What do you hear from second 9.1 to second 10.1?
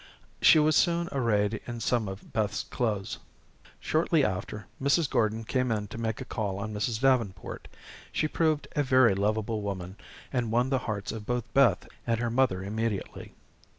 lovable woman,